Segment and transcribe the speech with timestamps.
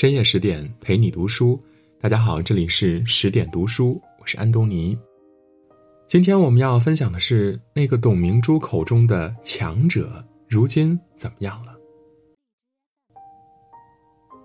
[0.00, 1.60] 深夜十点陪你读书。
[2.00, 4.96] 大家好，这里是十点读书，我是安东尼。
[6.06, 11.74] 今天我们要分享的是那个董明珠口中的强者，如今怎么样了？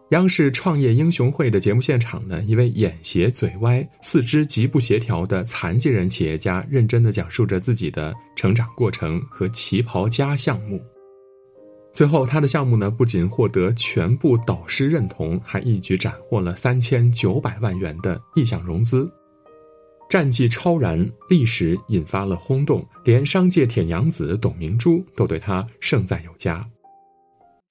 [0.10, 10.82] 央视创业英雄会的节目现场呢，一位眼斜嘴歪、四肢极不协调的残疾人企业家，认真的讲述着自己的成长过程和旗袍家项目。
[11.94, 19.08] 最后，他的项目呢，不仅获得全部导师认同，还一举斩获了三千九百万元的意向融资，
[20.10, 26.68] 战绩超然，历史引发了轰动，连商界铁娘子董明珠都对他盛赞有加。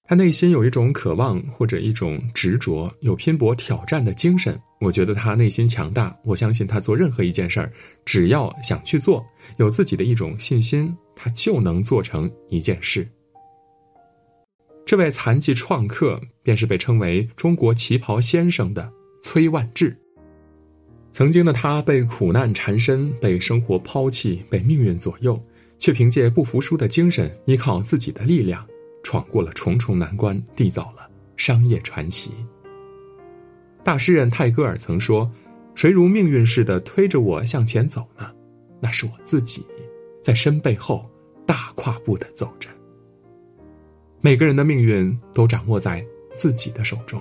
[0.04, 4.56] 他内心有一种渴望或者一种执着，有拼搏挑战的精神。
[4.80, 7.72] 我觉得他内心强大，我相信他做任何一件事儿，
[8.04, 9.24] 只要想去做，
[9.56, 13.08] 有自己的一种信心，他就能做成一件事。
[14.84, 19.96] 这位残疾创客便是被称为“中国旗袍先生”的崔万志。
[21.12, 25.40] 曾经的他被苦难缠身，被生活抛弃，被命运左右，
[25.78, 28.66] 却凭借不服输的精神，依靠自己的力量。
[29.04, 32.30] 闯过了重重难关，缔造了商业传奇。
[33.82, 35.28] 大诗人泰戈尔曾说
[35.74, 38.30] ：“谁如命运似的推着我向前走呢？
[38.80, 39.66] 那是我自己，
[40.22, 41.10] 在身背后
[41.44, 42.70] 大跨步的走着。”
[44.24, 47.20] 每个人的命运都掌握在自己的手中，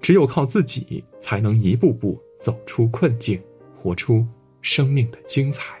[0.00, 3.40] 只有靠自己，才能一步步走出困境，
[3.72, 4.26] 活出
[4.60, 5.78] 生命的精彩。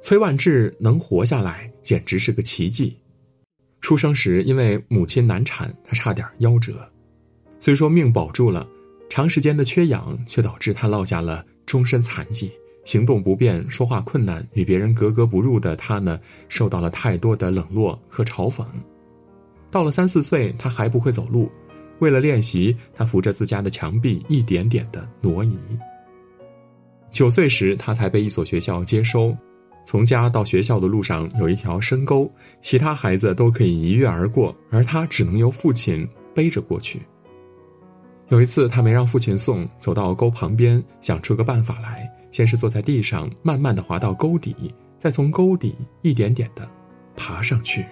[0.00, 2.96] 崔万志能活下来，简直是个奇迹。
[3.82, 6.90] 出生时因为母亲难产，他差点夭折。
[7.58, 8.66] 虽说命保住了，
[9.10, 12.50] 长时间的缺氧却导致他落下了终身残疾，
[12.86, 18.64] 行动不便，说话困难，与别人格格不入的他呢，受到了太多的冷落和嘲讽。
[19.70, 21.50] 到了三四岁，他还不会走路，
[21.98, 25.58] 为了练习，他扶着自家的墙壁，一点点的挪移。
[27.10, 29.36] 九岁时，他才被一所学校接收。
[29.84, 32.30] 从家到学校的路上有一条深沟，
[32.60, 37.02] 其他孩子都可以一跃而过，而他只能由父亲背着过去。
[38.28, 42.05] 有一次，他没让父亲送，走到沟旁边，想出个办法来。
[42.36, 44.54] 先是坐在地上，慢慢的滑到沟底，
[44.98, 46.70] 再从沟底一点点的
[47.16, 47.86] 爬上去。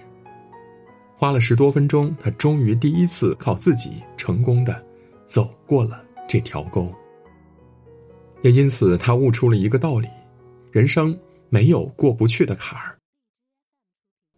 [1.17, 4.85] 花了十多分钟，他终于第一次靠自己成功的
[5.25, 6.93] 走过了这条沟。
[8.43, 10.07] 也因此，他悟出了一个道理：
[10.71, 11.17] 人生。
[11.49, 12.97] 没有过不去的坎儿，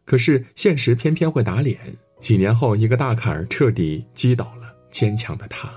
[0.05, 1.79] 可是现实偏偏会打脸。
[2.19, 5.69] 几年后，一个大坎儿彻底击倒了坚强的他。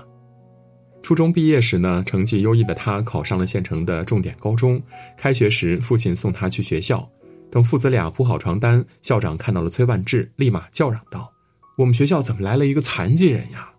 [1.11, 4.81] 初中毕业时呢，成绩优异的他考上了县城的重点高中。
[5.17, 7.05] 开学时，父亲送他去学校，
[7.51, 11.29] 等父子俩铺好床单，校长看到了崔万志，立马叫嚷道
[11.77, 13.73] ：“我们学校怎么来了一个残疾人呀？”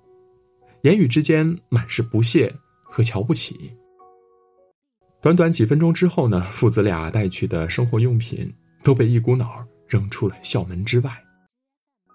[0.84, 3.72] 言语之间满是不屑和瞧不起。
[5.22, 11.10] 短短几分钟之后呢，父子俩带去的生活用品都被一股脑扔出了校门之外。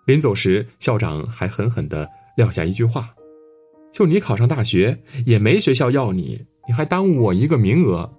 [0.06, 3.10] 临走时，校长还狠狠地撂下一句话
[3.98, 8.14] ：“就你考上大学，也没学校要你，你还耽误我一个名额。”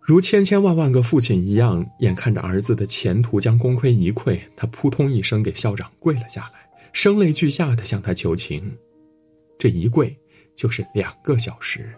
[0.00, 8.74] 如千千万万个父亲一样，眼看着儿子的前途将功亏一篑，他扑通一声给校长跪了下来，声泪俱下的向他求情。
[9.58, 10.16] 这一跪
[10.56, 11.92] 就是两个小时。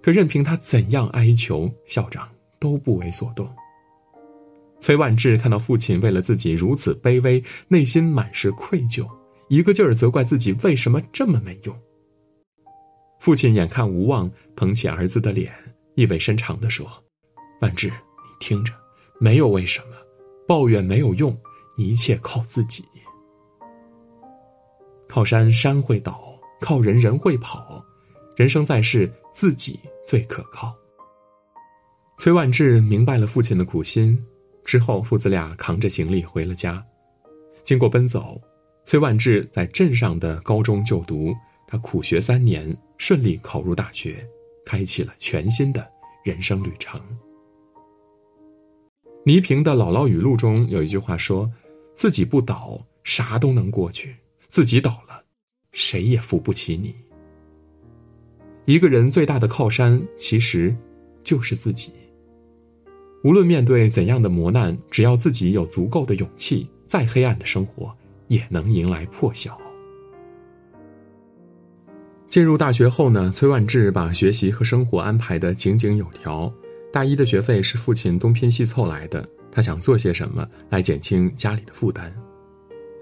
[0.00, 2.26] 可任凭他怎样哀求，校长
[2.58, 3.46] 都不为所动。
[4.80, 9.06] 崔万志看到父亲为了自己如此卑微，内心满是愧疚，
[9.48, 11.76] 一个劲儿责怪自己为什么这么没用。
[13.20, 15.52] 父亲眼看无望，捧起儿子的脸，
[15.94, 16.86] 意味深长地说
[17.60, 17.94] ：“万志，你
[18.38, 18.72] 听着，
[19.18, 19.96] 没有为什么，
[20.46, 21.36] 抱怨没有用，
[21.76, 22.84] 一切靠自己。
[25.08, 27.84] 靠山山会倒，靠人人会跑。”
[28.36, 30.72] 人生在世，自己最可靠。
[32.18, 34.24] 崔万志明白了父亲的苦心，
[34.64, 36.84] 之后父子俩扛着行李回了家。
[37.64, 38.40] 经过奔走，
[38.88, 41.36] 崔万志在镇上的高中就读，
[41.66, 44.26] 他苦学三年，顺利考入大学，
[44.64, 45.86] 开启了全新的
[46.24, 46.98] 人生旅程。
[49.26, 51.52] 倪萍的《姥姥语录》中有一句话说
[51.92, 54.08] ：“自己不倒，啥都能过去；
[54.48, 55.22] 自己倒了，
[55.70, 56.94] 谁也扶不起你。”
[58.64, 60.74] 一个人最大的靠山，其实
[61.22, 61.92] 就是自己。
[63.22, 67.94] 无论面对怎样的磨难，只要自己有足够的勇气，再黑暗的生活
[68.28, 69.58] 也能迎来破晓。
[72.28, 76.52] 进入大学后呢，崔万志把学习和生活安排的井井有条。
[76.92, 82.14] 大一的学费是父亲东拼西凑来的，他想做些什么来减轻家里的负担。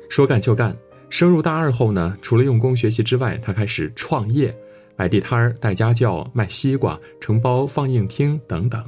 [0.08, 0.76] 说干就干，
[1.11, 4.56] 升入大二后呢，除了用功学习之外，他开始创业，
[4.96, 8.84] 摆地摊儿、带家教、卖西瓜、承包放映厅等等。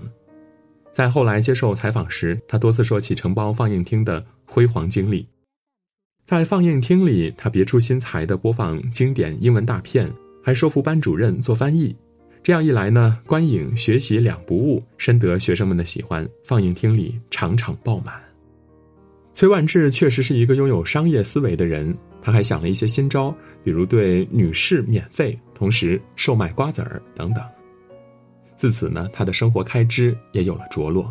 [0.91, 5.29] 在后来接受采访时，他多次说起承包放映厅的辉煌经历。
[6.28, 10.12] 在放映厅里，他别出心裁地播放经典英文大片，
[10.44, 11.96] 还说服班主任做翻译。
[12.42, 16.28] 这样一来呢，观影学习两不误，深得学生们的喜欢。
[16.44, 18.20] 放映厅里场场爆满。
[19.32, 23.34] 崔万志确实是一个拥有商业思维的人，他还想了一些新招，
[23.64, 27.42] 比如对女士免费，同时售卖瓜子儿等等。
[28.54, 31.10] 自此呢，他的生活开支也有了着落。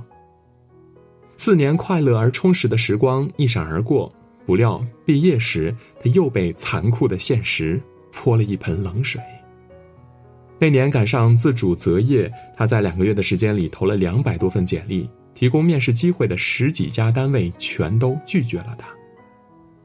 [1.38, 4.14] 四年快乐而充实的时光一闪而过。
[4.48, 7.80] 不料毕业时，他又被残酷的现实
[8.14, 9.22] 泼了一盆冷水。
[10.58, 18.88] 那年赶上自主择业，他在两个月的时间里投了两百多份简历，提供面试机会的十几家单位全都拒绝了他。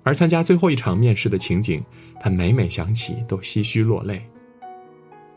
[0.05, 1.82] 而参加最后一场面试的情景，
[2.20, 4.23] 他每每想起都唏嘘落泪。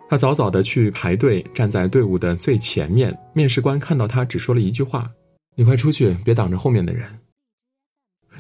[0.08, 3.18] 他早早的去排队，站在队伍的最前面。
[3.34, 5.10] 面试官看到他，只说了一句话
[5.58, 7.08] ：“你快出去，别挡着后面的人。”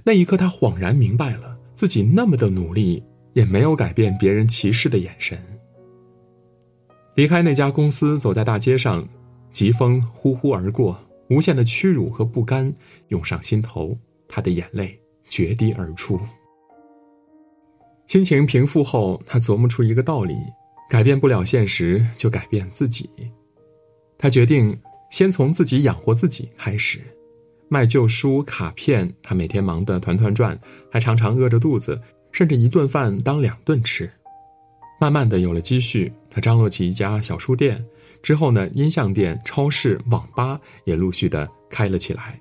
[0.04, 3.04] 那一刻，他恍然明白了，自己那么的努力，
[3.34, 5.42] 也没有改变别人歧视的眼神。
[7.16, 9.08] 离开那家公司，走在大街上，
[9.52, 11.00] 疾风呼呼而过，
[11.30, 12.74] 无限的屈辱和不甘
[13.08, 13.98] 涌上心头，
[14.28, 15.00] 他的眼泪
[15.30, 16.20] 决堤而出。
[18.06, 20.36] 心情平复后，他琢磨出一个道理：
[20.90, 23.10] 改变不了现实，就改变自己。
[24.18, 24.78] 他决定
[25.10, 27.02] 先从自己养活自己开始。
[27.68, 30.60] 卖旧书、卡片，他每天忙得团团转，
[30.92, 32.00] 还常常饿着肚子，
[32.32, 34.12] 甚至一顿饭当两顿吃。
[35.00, 37.86] 慢慢的有了积蓄，他张罗起一家小书店，
[38.22, 42.40] 之后呢，音像店、超市、网吧也陆续的开了起来。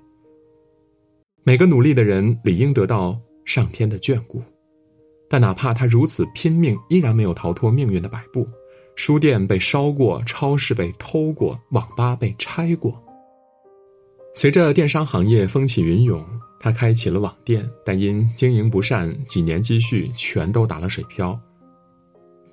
[1.43, 4.41] 每个努力的人理应得到上天的眷顾，
[5.29, 8.47] 但哪怕他如此拼命，依然没有逃脱命运的摆布。
[8.95, 13.04] 书店被烧过，超市被偷过，网吧被拆过。
[14.37, 16.21] 随着电商行业风起云涌，
[16.59, 21.39] 他开启了网店，但因经营不善，几年积蓄全都打了水漂。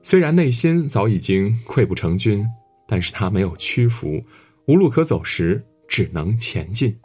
[0.00, 2.46] 虽然内心早已经溃不成军，
[2.86, 4.22] 但是他没有屈服，
[4.68, 6.96] 无路可走时只能前进。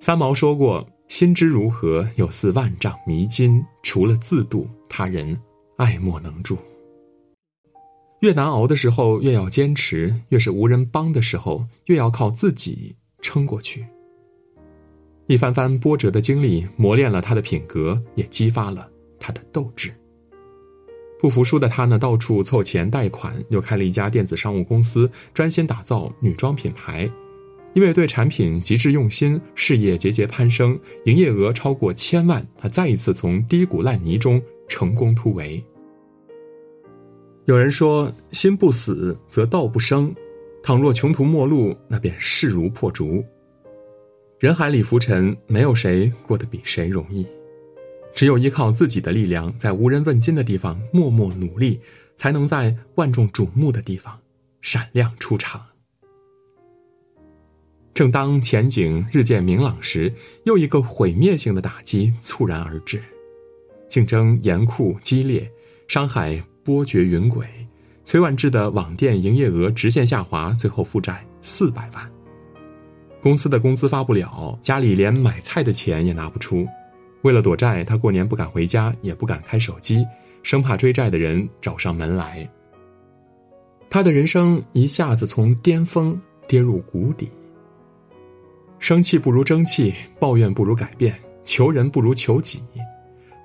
[0.00, 5.38] 三毛说过：“心之如何，有似万丈迷津，除了自渡，他人
[5.76, 6.56] 爱莫能助。”
[8.20, 13.86] 越难熬的时候，越要坚持；越是无人帮的时候，越要靠自己撑过去。
[15.26, 19.92] 一番番波折的经历磨练了他的品格，也激发了他的斗志。
[21.18, 27.10] 不服输的他呢，到处凑钱贷款，又开了一家电子商务公司，专心打造女装品牌。
[27.74, 35.62] 因为对产品极致用心，事业节节攀升，营业额超过千万，他再一次从低谷烂泥中成功突围。
[37.46, 40.12] 有人说：“心不死，则道不生。
[40.64, 43.24] 倘若穷途末路，那便势如破竹。
[44.40, 47.24] 人海里浮沉，没有谁过得比谁容易。
[48.12, 51.80] 只有依靠自己的力量，在无人问津的地方默默努力，
[52.16, 54.18] 才能在万众瞩目的地方
[54.60, 55.64] 闪亮出场。”
[57.94, 60.12] 正当前景日渐明朗时，
[60.42, 63.00] 又一个毁灭性的打击猝然而至。
[63.88, 65.48] 竞争严酷激烈，
[65.86, 66.42] 伤害。
[66.66, 67.46] 波谲云诡，
[68.04, 72.10] 崔万志的网店营业额直线下滑，最后负债四百万。
[73.22, 76.66] 公司的工资发不了，家里连买菜的钱也拿不出。
[77.22, 80.04] 为了躲债，他过年不敢回家，也不敢开手机，
[80.42, 82.50] 生怕追债的人找上门来。
[83.88, 87.30] 他的人生一下子从巅峰跌入谷底。
[88.80, 92.60] 生气不如争气，抱怨不如改变，求人不如求己。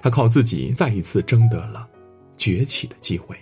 [0.01, 1.88] 他靠自己再一次争得了。
[2.41, 3.38] 崛起的机会，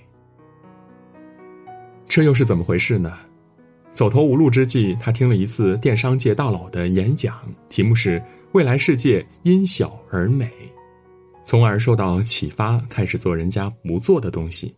[2.05, 3.17] 这又是怎么回事呢？
[3.93, 7.39] 走投无路之际，他听了一次电商界大佬的演讲，
[7.69, 10.51] 题目是“未来世界因小而美”，
[11.45, 14.75] 从而受到启发，开始做人家不做的东西。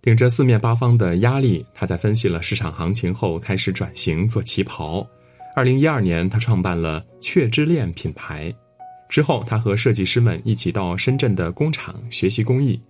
[0.00, 5.06] 顶着四面八方的压力，他在分析了市场行情后，开始转型做旗袍。
[5.54, 8.54] 二零一二年，他创办了雀之恋品牌。
[9.10, 12.80] 之后，他和设计师们一起到深圳的工厂学习工艺。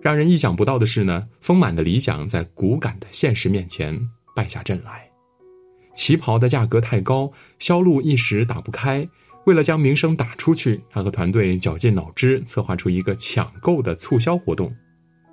[0.00, 5.10] 让人意想不到的是呢，丰满的理想在骨感的现实面前败下阵来。
[5.94, 9.08] 旗袍的价格太高，销路一时打不开。
[9.44, 14.72] 为了将名声打出去，他和团队绞尽脑汁策划出一个抢购的促销活动。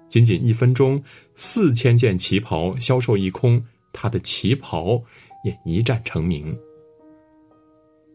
[0.10, 1.04] 仅仅一分钟，
[1.36, 5.04] 四千件旗袍销售一空，他的旗袍
[5.44, 6.58] 也一战成名。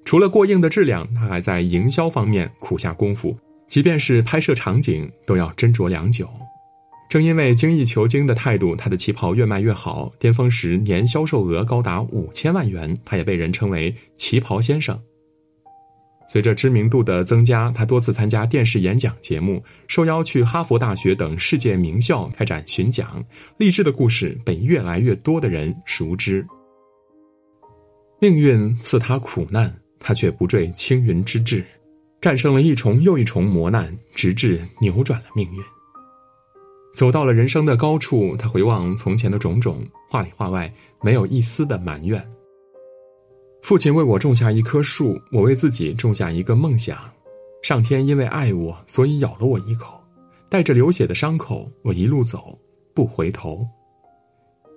[0.04, 3.36] 除了过硬的质量，他还在营销方面苦下功夫。
[3.72, 6.28] 即便是拍摄场景，都要斟酌良久。
[7.08, 15.00] 正因为精益求精的态度，他的旗袍越卖越好，巅峰时年销售额高达五千万元，他也被人称为“旗袍先生”。
[16.30, 23.24] 随着知名度的增加，他多次参加电视演讲节目，受邀去哈佛大学等世界名校开展巡讲，
[23.56, 26.46] 励志的故事被越来越多的人熟知。
[28.20, 31.64] 命运赐他苦难，他却不坠青云之志，
[32.22, 35.60] 战胜了一重又一重磨难，直至扭转了命运。
[36.94, 42.24] 走到了人生的高处，他回望从前的种种，话里话外没有一丝的埋怨。
[43.62, 46.96] 父亲为我种下一棵树，我为自己种下一个梦想。
[47.60, 50.00] 上天因为爱我，所以咬了我一口，
[50.48, 52.56] 带着流血的伤口，我一路走，
[52.94, 53.66] 不回头。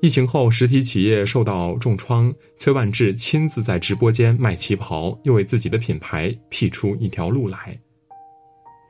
[0.01, 7.79] 疫情后，实体企业受到重创，崔万志亲自在直播间卖旗袍，又为自己的品牌辟出一条路来。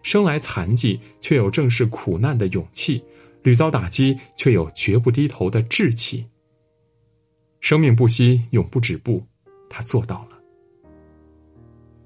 [0.04, 3.02] 生来残疾，却有正视苦难的勇气；
[3.44, 6.26] 屡遭打击，却有绝不低头的志气。
[7.62, 9.24] 生命不息，永不止步。
[9.70, 10.38] 他做到了。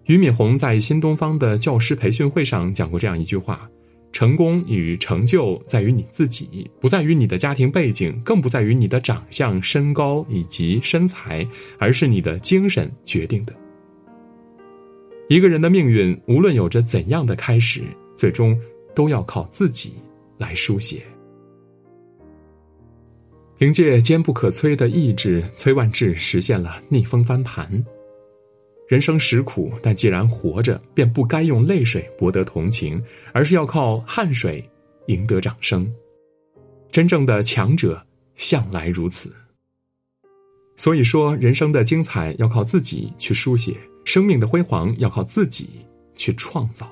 [0.06, 3.70] 俞敏洪在新东方的教师培训会上讲过这样一句话
[4.12, 11.48] ：“成功与成就在于你自己，不在于你的家庭背景，更不在于你的长相、身高以及身材，
[11.78, 13.54] 而是你的精神决定的。
[15.30, 17.84] 一个人的命运，无论有着怎样的开始，
[18.18, 18.60] 最终
[18.96, 19.94] 都要靠自己
[20.38, 21.04] 来书写。”
[23.60, 27.86] 凭借坚不可摧的意志，崔万志实现了逆风翻盘。
[28.90, 33.00] 人生实苦，但既然活着，便不该用泪水博得同情，
[33.32, 34.68] 而是要靠汗水
[35.06, 35.94] 赢得掌声。
[36.90, 38.04] 真正的强者
[38.36, 39.32] 向来如此。
[40.76, 46.92] 所以说，人生的精彩要靠自己去书写，生命的辉煌要靠自己去创造。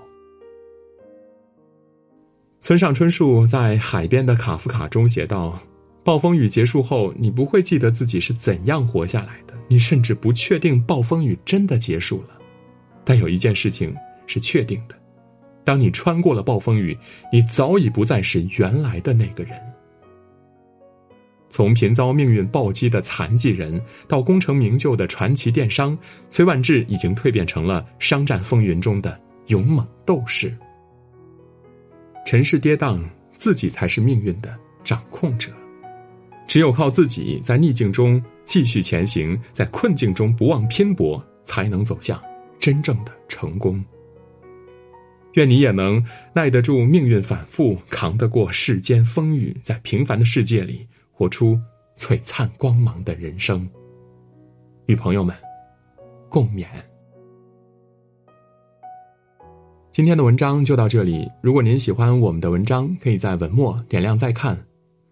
[2.62, 5.60] 村上春树在《海边的卡夫卡》中写道。
[6.08, 12.38] 暴风雨结束后，你不会记得自己是怎样活下来的，你甚至不确定暴风雨真的结束了。
[13.04, 13.94] 但有一件事情
[14.26, 14.96] 是确定的：
[15.66, 16.98] 当你穿过了暴风雨，
[17.30, 19.60] 你早已不再是原来的那个人。
[21.50, 25.98] 从频遭命运暴击的残疾人，到功成名就的传奇电商，
[26.30, 30.58] 崔万志已经蜕变成了商战风云中的勇猛斗士。
[32.26, 32.98] 尘世跌宕，
[33.34, 35.52] 自己才是命运的掌控者。
[36.48, 42.20] 只有靠自己，在逆境中继续前行，在困境中不忘拼搏，才能走向
[42.58, 43.84] 真正的成功。
[45.34, 51.60] 愿你也能耐得住命运反复，扛得过世间风雨，在平凡的世界里活出
[51.98, 53.70] 璀璨光芒的人生。
[54.88, 55.36] 与朋友们
[56.30, 56.66] 共勉。
[59.92, 61.30] 今天的文章就到这里。
[61.42, 64.67] 如果您喜欢我们的文章，可以在文末点亮再看。